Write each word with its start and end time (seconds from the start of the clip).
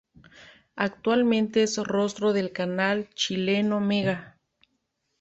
Actualmente 0.77 1.61
es 1.61 1.77
rostro 1.77 2.33
del 2.33 2.51
canal 2.51 3.07
chileno 3.13 3.79
Mega. 3.79 4.39